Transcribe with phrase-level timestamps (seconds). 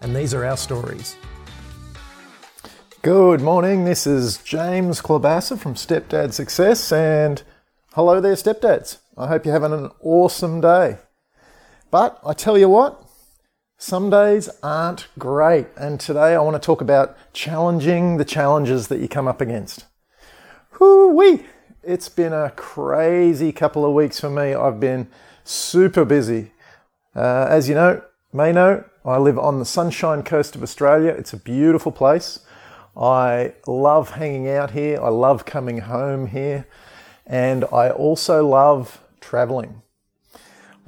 [0.00, 1.16] and these are our stories.
[3.02, 7.42] Good morning, this is James Klobassa from Stepdad Success, and
[7.94, 8.98] hello there, stepdads.
[9.16, 10.98] I hope you're having an awesome day.
[11.90, 13.00] But I tell you what,
[13.78, 19.00] some days aren't great, and today I want to talk about challenging the challenges that
[19.00, 19.86] you come up against.
[20.80, 21.46] Whoo wee!
[21.82, 24.52] It's been a crazy couple of weeks for me.
[24.54, 25.08] I've been
[25.44, 26.50] super busy.
[27.14, 28.02] Uh, as you know,
[28.32, 31.12] may know, I live on the sunshine coast of Australia.
[31.12, 32.40] It's a beautiful place.
[32.96, 35.00] I love hanging out here.
[35.00, 36.66] I love coming home here.
[37.24, 39.82] And I also love traveling.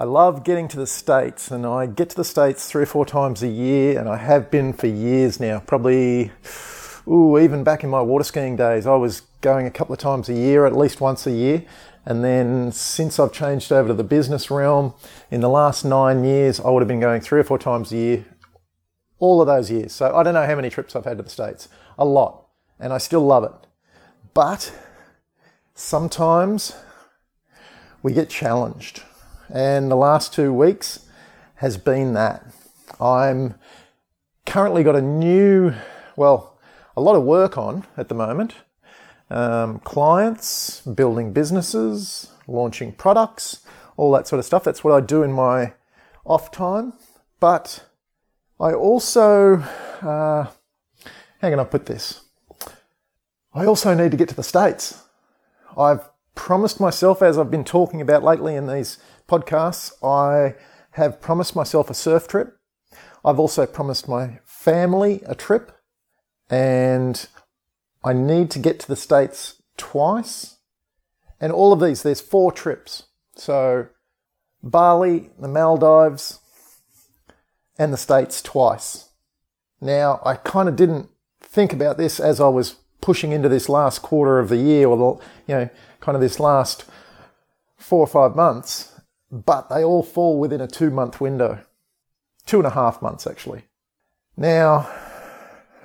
[0.00, 3.06] I love getting to the States, and I get to the States three or four
[3.06, 5.60] times a year, and I have been for years now.
[5.60, 6.32] Probably,
[7.06, 10.28] ooh, even back in my water skiing days, I was going a couple of times
[10.28, 11.64] a year, at least once a year.
[12.08, 14.94] And then since I've changed over to the business realm,
[15.30, 17.96] in the last nine years, I would have been going three or four times a
[17.98, 18.24] year,
[19.18, 19.92] all of those years.
[19.92, 21.68] So I don't know how many trips I've had to the States.
[21.98, 22.46] A lot.
[22.80, 23.52] And I still love it.
[24.32, 24.72] But
[25.74, 26.74] sometimes
[28.02, 29.02] we get challenged.
[29.52, 31.00] And the last two weeks
[31.56, 32.42] has been that.
[32.98, 33.56] I'm
[34.46, 35.74] currently got a new,
[36.16, 36.58] well,
[36.96, 38.54] a lot of work on at the moment
[39.30, 43.64] um, clients, building businesses, launching products,
[43.96, 44.64] all that sort of stuff.
[44.64, 45.74] That's what I do in my
[46.24, 46.94] off time.
[47.40, 47.84] But
[48.60, 49.56] I also,
[50.02, 50.46] uh,
[51.40, 52.22] how can I put this?
[53.54, 55.04] I also need to get to the States.
[55.76, 58.98] I've promised myself, as I've been talking about lately in these
[59.28, 60.54] podcasts, I
[60.92, 62.56] have promised myself a surf trip.
[63.24, 65.72] I've also promised my family a trip.
[66.50, 67.26] And
[68.02, 70.56] I need to get to the States twice.
[71.40, 73.04] And all of these, there's four trips.
[73.34, 73.88] So
[74.62, 76.40] Bali, the Maldives,
[77.78, 79.10] and the States twice.
[79.80, 81.08] Now, I kind of didn't
[81.40, 84.96] think about this as I was pushing into this last quarter of the year or,
[84.96, 85.70] the, you know,
[86.00, 86.84] kind of this last
[87.76, 89.00] four or five months,
[89.30, 91.60] but they all fall within a two month window.
[92.46, 93.64] Two and a half months, actually.
[94.36, 94.88] Now,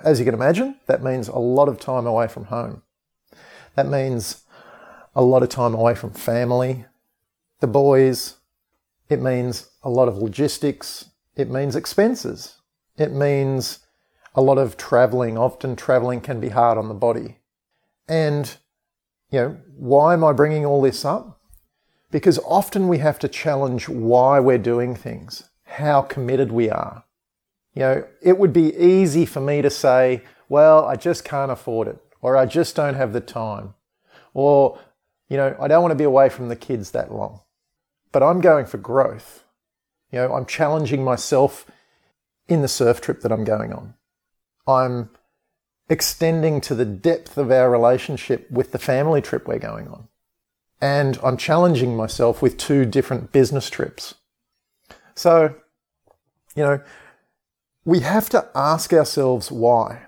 [0.03, 2.83] as you can imagine, that means a lot of time away from home.
[3.75, 4.43] That means
[5.15, 6.85] a lot of time away from family,
[7.59, 8.35] the boys.
[9.09, 11.05] It means a lot of logistics.
[11.35, 12.57] It means expenses.
[12.97, 13.79] It means
[14.35, 15.37] a lot of traveling.
[15.37, 17.39] Often traveling can be hard on the body.
[18.07, 18.55] And,
[19.29, 21.39] you know, why am I bringing all this up?
[22.11, 27.05] Because often we have to challenge why we're doing things, how committed we are.
[27.73, 31.87] You know, it would be easy for me to say, well, I just can't afford
[31.87, 33.73] it, or I just don't have the time,
[34.33, 34.79] or,
[35.27, 37.41] you know, I don't want to be away from the kids that long.
[38.11, 39.43] But I'm going for growth.
[40.11, 41.65] You know, I'm challenging myself
[42.47, 43.95] in the surf trip that I'm going on.
[44.67, 45.09] I'm
[45.89, 50.07] extending to the depth of our relationship with the family trip we're going on.
[50.79, 54.15] And I'm challenging myself with two different business trips.
[55.15, 55.55] So,
[56.55, 56.81] you know,
[57.85, 60.05] we have to ask ourselves why.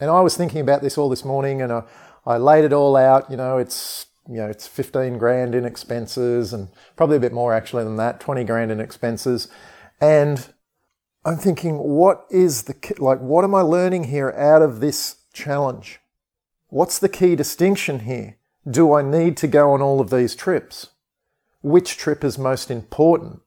[0.00, 1.82] And I was thinking about this all this morning and I,
[2.24, 3.30] I laid it all out.
[3.30, 7.52] You know, it's, you know, it's 15 grand in expenses and probably a bit more
[7.52, 9.48] actually than that, 20 grand in expenses.
[10.00, 10.52] And
[11.24, 15.98] I'm thinking, what is the, like, what am I learning here out of this challenge?
[16.68, 18.36] What's the key distinction here?
[18.70, 20.90] Do I need to go on all of these trips?
[21.62, 23.40] Which trip is most important?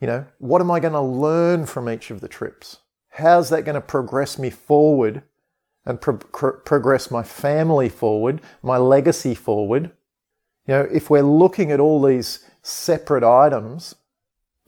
[0.00, 2.78] You know, what am I going to learn from each of the trips?
[3.16, 5.22] How's that going to progress me forward
[5.84, 9.90] and pro- pro- progress my family forward, my legacy forward?
[10.66, 13.94] You know, if we're looking at all these separate items,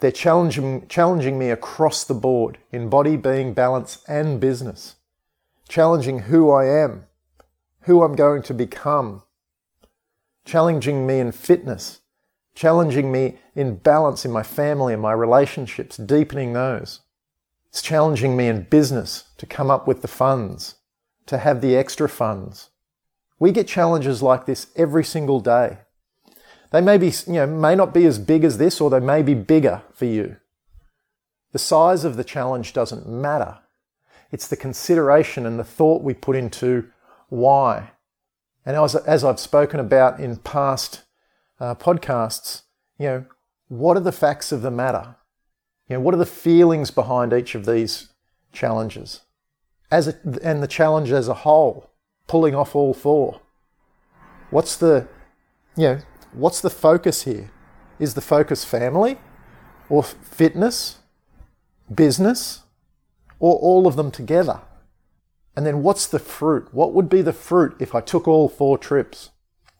[0.00, 4.96] they're challenging, challenging me across the board in body, being, balance, and business.
[5.68, 7.04] Challenging who I am,
[7.80, 9.22] who I'm going to become.
[10.44, 12.00] Challenging me in fitness.
[12.54, 17.00] Challenging me in balance in my family and my relationships, deepening those.
[17.70, 20.76] It's challenging me in business to come up with the funds,
[21.26, 22.70] to have the extra funds.
[23.38, 25.78] We get challenges like this every single day.
[26.70, 29.22] They may be, you know, may not be as big as this or they may
[29.22, 30.36] be bigger for you.
[31.52, 33.58] The size of the challenge doesn't matter.
[34.30, 36.90] It's the consideration and the thought we put into
[37.28, 37.92] why.
[38.66, 41.04] And as, as I've spoken about in past
[41.58, 42.62] uh, podcasts,
[42.98, 43.24] you know,
[43.68, 45.16] what are the facts of the matter?
[45.88, 48.08] You know, what are the feelings behind each of these
[48.52, 49.22] challenges?
[49.90, 51.90] As a, and the challenge as a whole,
[52.26, 53.40] pulling off all four.
[54.50, 55.08] What's the,
[55.76, 55.98] you know,
[56.32, 57.50] what's the focus here?
[57.98, 59.18] Is the focus family
[59.88, 60.98] or fitness,
[61.92, 62.62] business,
[63.40, 64.60] or all of them together?
[65.56, 66.72] And then what's the fruit?
[66.72, 69.30] What would be the fruit if I took all four trips?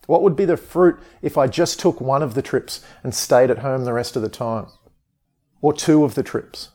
[0.07, 3.51] What would be the fruit if I just took one of the trips and stayed
[3.51, 4.69] at home the rest of the time?
[5.61, 6.71] Or two of the trips?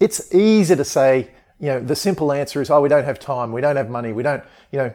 [0.00, 3.52] It's easy to say, you know, the simple answer is, oh, we don't have time,
[3.52, 4.92] we don't have money, we don't, you know,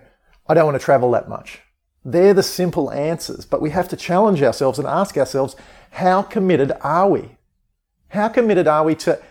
[0.47, 1.61] I don't want to travel that much.
[2.03, 5.55] They're the simple answers, but we have to challenge ourselves and ask ourselves,
[5.91, 7.37] how committed are we?
[8.09, 9.21] How committed are we to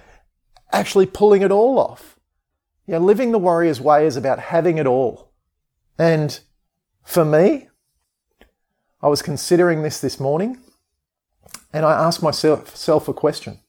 [0.72, 2.18] actually pulling it all off?
[2.86, 5.32] You know, living the warrior's way is about having it all.
[5.98, 6.38] And
[7.04, 7.68] for me,
[9.02, 10.58] I was considering this this morning
[11.72, 13.60] and I asked myself a question.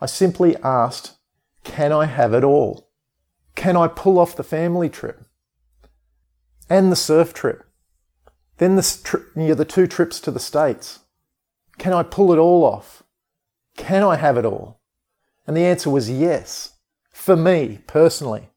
[0.00, 1.16] I simply asked,
[1.64, 2.90] can I have it all?
[3.54, 5.24] Can I pull off the family trip
[6.68, 7.64] and the surf trip?
[8.58, 11.00] Then the, tri- you know, the two trips to the States.
[11.78, 13.02] Can I pull it all off?
[13.76, 14.80] Can I have it all?
[15.46, 16.74] And the answer was yes
[17.10, 18.50] for me personally.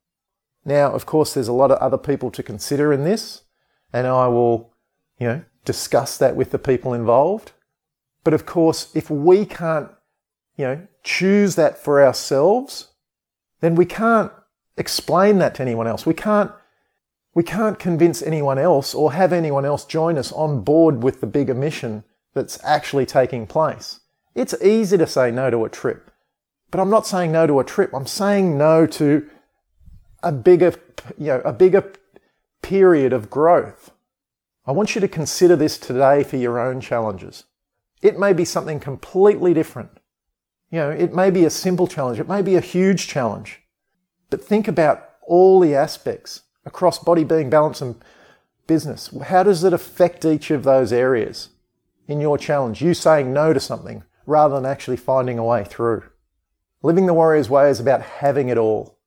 [0.65, 3.44] Now, of course, there's a lot of other people to consider in this,
[3.91, 4.74] and I will,
[5.18, 7.53] you know, discuss that with the people involved.
[8.24, 9.89] But of course, if we can't,
[10.59, 12.89] you know, choose that for ourselves,
[13.61, 14.29] then we can't
[14.75, 16.06] explain that to anyone else.
[16.06, 16.51] We can't,
[17.33, 21.27] we can't convince anyone else or have anyone else join us on board with the
[21.27, 22.03] bigger mission
[22.33, 24.01] that's actually taking place.
[24.35, 26.11] It's easy to say no to a trip.
[26.71, 27.91] But I'm not saying no to a trip.
[27.94, 29.29] I'm saying no to
[30.21, 30.73] a bigger,
[31.17, 31.89] you know, a bigger
[32.62, 33.91] period of growth.
[34.65, 37.45] I want you to consider this today for your own challenges.
[38.01, 39.99] It may be something completely different.
[40.71, 42.19] You know, it may be a simple challenge.
[42.19, 43.62] It may be a huge challenge.
[44.30, 47.95] But think about all the aspects across body, being, balance, and
[48.68, 49.10] business.
[49.25, 51.50] How does it affect each of those areas
[52.07, 52.81] in your challenge?
[52.81, 56.04] You saying no to something rather than actually finding a way through.
[56.83, 59.00] Living the warrior's way is about having it all.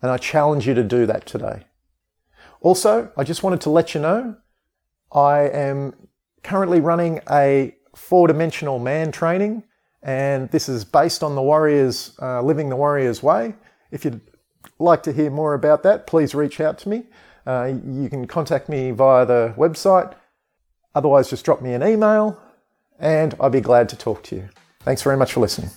[0.00, 1.66] And I challenge you to do that today.
[2.60, 4.36] Also, I just wanted to let you know
[5.12, 5.94] I am
[6.42, 9.64] currently running a four dimensional man training,
[10.04, 13.54] and this is based on the Warriors, uh, Living the Warrior's Way.
[13.90, 14.20] If you'd
[14.78, 17.04] like to hear more about that, please reach out to me.
[17.46, 20.14] Uh, you can contact me via the website.
[20.94, 22.40] Otherwise, just drop me an email,
[22.98, 24.48] and I'd be glad to talk to you.
[24.80, 25.70] Thanks very much for listening.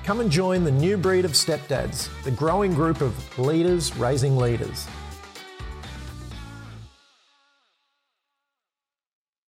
[0.04, 4.88] Come and join the new breed of stepdads, the growing group of leaders raising leaders.